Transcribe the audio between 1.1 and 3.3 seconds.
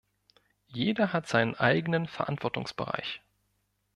hat seinen eigenen Verantwortungsbereich.